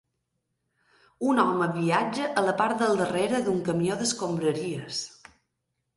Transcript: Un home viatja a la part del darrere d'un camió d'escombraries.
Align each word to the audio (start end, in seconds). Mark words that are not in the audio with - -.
Un 1.33 1.41
home 1.43 1.67
viatja 1.75 2.31
a 2.43 2.45
la 2.47 2.55
part 2.63 2.81
del 2.85 2.97
darrere 3.03 3.45
d'un 3.49 3.63
camió 3.69 3.99
d'escombraries. 4.01 5.07